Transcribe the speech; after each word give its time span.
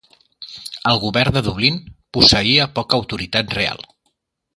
El 0.91 1.01
govern 1.03 1.35
de 1.35 1.43
Dublín 1.47 1.77
posseïa 2.17 2.67
poca 2.79 2.99
autoritat 3.01 3.55
real. 3.59 3.85